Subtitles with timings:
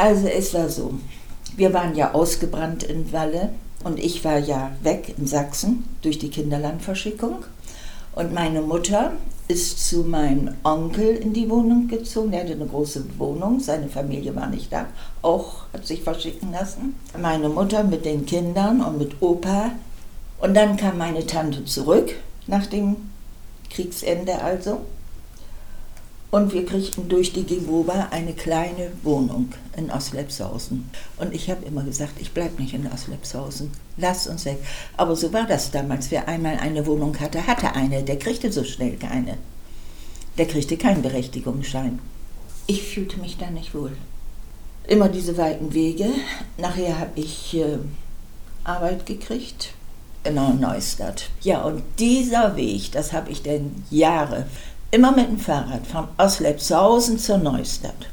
[0.00, 0.94] Also es war so,
[1.56, 3.50] wir waren ja ausgebrannt in Walle
[3.84, 7.44] und ich war ja weg in Sachsen durch die Kinderlandverschickung.
[8.14, 9.12] Und meine Mutter
[9.46, 12.32] ist zu meinem Onkel in die Wohnung gezogen.
[12.32, 14.86] Er hatte eine große Wohnung, seine Familie war nicht da,
[15.20, 16.94] auch hat sich verschicken lassen.
[17.20, 19.72] Meine Mutter mit den Kindern und mit Opa.
[20.40, 22.14] Und dann kam meine Tante zurück,
[22.46, 22.96] nach dem
[23.68, 24.80] Kriegsende also.
[26.30, 30.88] Und wir kriegten durch die Gewoba eine kleine Wohnung in Oslepshausen.
[31.18, 33.72] Und ich habe immer gesagt, ich bleibe nicht in Oslepshausen.
[33.96, 34.58] Lass uns weg.
[34.96, 36.10] Aber so war das damals.
[36.12, 38.04] Wer einmal eine Wohnung hatte, hatte eine.
[38.04, 39.38] Der kriegte so schnell keine.
[40.38, 41.98] Der kriegte keinen Berechtigungsschein.
[42.68, 43.96] Ich fühlte mich da nicht wohl.
[44.86, 46.06] Immer diese weiten Wege.
[46.58, 47.78] Nachher habe ich äh,
[48.62, 49.72] Arbeit gekriegt.
[50.22, 51.30] Genau, Neustadt.
[51.40, 54.46] Ja, und dieser Weg, das habe ich denn Jahre
[54.90, 58.08] immer mit dem Fahrrad von Oslepshausen zur Neustadt.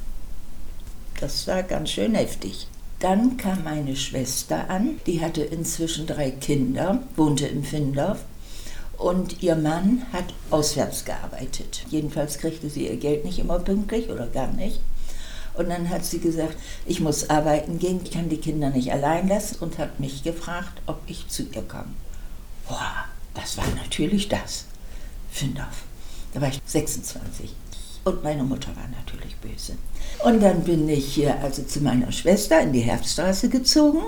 [1.19, 2.67] Das war ganz schön heftig.
[2.99, 8.19] Dann kam meine Schwester an, die hatte inzwischen drei Kinder, wohnte in Findorf
[8.97, 11.85] und ihr Mann hat auswärts gearbeitet.
[11.89, 14.79] Jedenfalls kriegte sie ihr Geld nicht immer pünktlich oder gar nicht.
[15.53, 19.27] Und dann hat sie gesagt, ich muss arbeiten gehen, ich kann die Kinder nicht allein
[19.27, 21.93] lassen und hat mich gefragt, ob ich zu ihr komme.
[22.67, 24.65] Boah, das war natürlich das.
[25.31, 25.86] Findorf.
[26.33, 27.53] Da war ich 26.
[28.03, 29.73] Und meine Mutter war natürlich böse.
[30.23, 34.01] Und dann bin ich hier also zu meiner Schwester in die Herbststraße gezogen.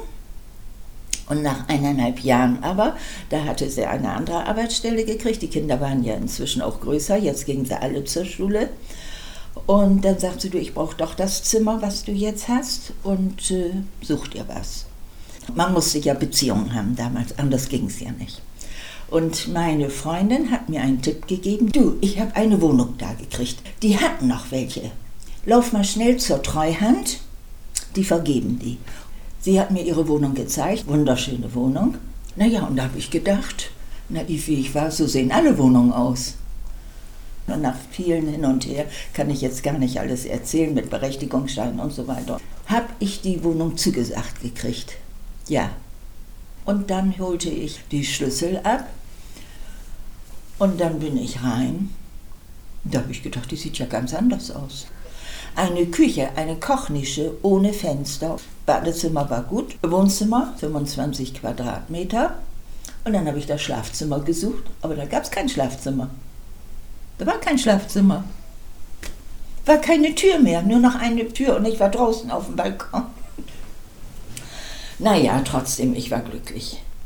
[1.27, 2.95] Und nach eineinhalb Jahren aber,
[3.29, 5.41] da hatte sie eine andere Arbeitsstelle gekriegt.
[5.41, 8.69] Die Kinder waren ja inzwischen auch größer, jetzt gingen sie alle zur Schule.
[9.67, 13.51] Und dann sagte sie, du, ich brauche doch das Zimmer, was du jetzt hast, und
[13.51, 14.85] äh, such dir was.
[15.53, 18.41] Man musste ja Beziehungen haben damals, anders ging es ja nicht.
[19.09, 21.71] Und meine Freundin hat mir einen Tipp gegeben.
[21.71, 23.57] Du, ich habe eine Wohnung da gekriegt.
[23.81, 24.91] Die hatten noch welche.
[25.45, 27.19] Lauf mal schnell zur Treuhand.
[27.95, 28.77] Die vergeben die.
[29.41, 30.87] Sie hat mir ihre Wohnung gezeigt.
[30.87, 31.95] Wunderschöne Wohnung.
[32.35, 33.71] Naja, und da habe ich gedacht,
[34.09, 36.35] naiv wie ich war, so sehen alle Wohnungen aus.
[37.47, 41.79] Und nach vielen hin und her kann ich jetzt gar nicht alles erzählen mit Berechtigungsscheinen
[41.79, 42.39] und so weiter.
[42.67, 44.97] Habe ich die Wohnung zugesagt gekriegt.
[45.47, 45.71] Ja.
[46.65, 48.87] Und dann holte ich die Schlüssel ab
[50.59, 51.89] und dann bin ich rein.
[52.83, 54.87] Da habe ich gedacht, die sieht ja ganz anders aus.
[55.55, 58.37] Eine Küche, eine Kochnische ohne Fenster.
[58.65, 59.77] Badezimmer war gut.
[59.81, 62.35] Wohnzimmer, 25 Quadratmeter.
[63.03, 66.09] Und dann habe ich das Schlafzimmer gesucht, aber da gab es kein Schlafzimmer.
[67.17, 68.23] Da war kein Schlafzimmer.
[69.65, 73.05] War keine Tür mehr, nur noch eine Tür und ich war draußen auf dem Balkon.
[74.99, 76.81] Naja, trotzdem, ich war glücklich.